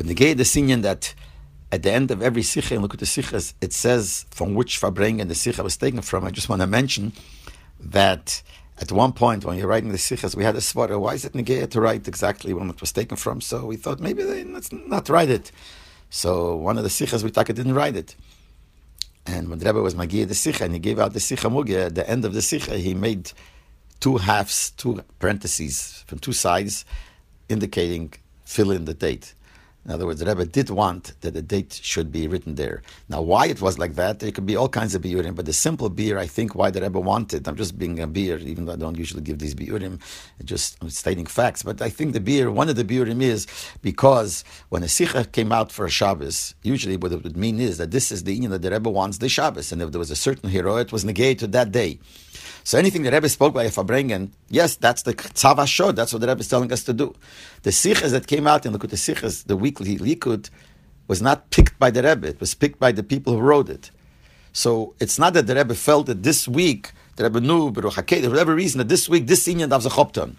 [0.00, 1.14] But the gay the Sinyan that
[1.70, 4.80] at the end of every Sikha and look at the Sikhas, it says from which
[4.80, 6.24] Farbrengen the Sikha was taken from.
[6.24, 7.12] I just want to mention
[7.78, 8.42] that
[8.78, 10.98] at one point when you're writing the Sikhas, we had a svara.
[10.98, 13.42] Why is it Negea to write exactly when it was taken from?
[13.42, 15.52] So we thought maybe they, let's not write it.
[16.08, 18.16] So one of the Sikhas we thought didn't write it.
[19.26, 21.88] And when the Rebbe was Magiyah the Sikha and he gave out the Sikha Mugya,
[21.88, 23.32] at the end of the Sikha, he made
[24.00, 26.86] two halves, two parentheses from two sides,
[27.50, 28.14] indicating
[28.46, 29.34] fill in the date.
[29.86, 32.82] In other words, the Rebbe did want that the date should be written there.
[33.08, 35.54] Now, why it was like that, there could be all kinds of biurim, but the
[35.54, 38.74] simple biur, I think, why the Rebbe wanted, I'm just being a biur, even though
[38.74, 39.98] I don't usually give these biurim,
[40.44, 43.46] just I'm stating facts, but I think the biur, one of the biurim is
[43.80, 47.78] because when a sikha came out for a Shabbos, usually what it would mean is
[47.78, 50.10] that this is the union that the Rebbe wants the Shabbos, and if there was
[50.10, 51.98] a certain hero, it was negated that day.
[52.64, 56.28] So anything the Rebbe spoke by Farbrengen, yes, that's the Tzava Shod, that's what the
[56.28, 57.14] Rebbe is telling us to do.
[57.62, 60.50] The Sikhs that came out in Likkutei Sichos, the weekly Likud,
[61.08, 63.90] was not picked by the Rebbe, it was picked by the people who wrote it.
[64.52, 68.54] So it's not that the Rebbe felt that this week, the Rebbe knew, for whatever
[68.54, 70.34] reason, that this week, this Inyan of Zechopton.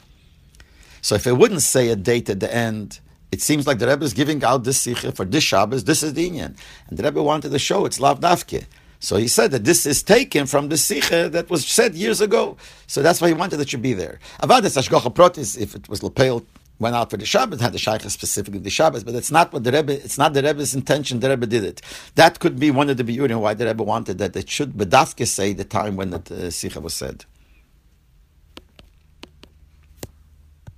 [1.02, 3.00] So if it wouldn't say a date at the end,
[3.31, 6.14] it seems like the Rebbe is giving out this Sikha for this Shabbos, this is
[6.14, 6.58] the Inyan.
[6.90, 8.66] And the Rebbe wanted to show it's Lav Dafke.
[9.02, 12.55] So he said that this is taken from the Sikha that was said years ago.
[12.85, 14.19] So that's why he wanted it should be there.
[14.41, 16.45] Avadis Ashgocha Protis, if it was Lepel,
[16.77, 19.63] went out for the Shabbos, had the Shaykh specifically the Shabbos, but it's not what
[19.63, 21.81] the Rebbe, it's not the Rebbe's intention, the Rebbe did it.
[22.16, 25.27] That could be one of the Biurim why the Rebbe wanted that it should Bedafke
[25.27, 27.25] say the time when the uh, Sikha was said.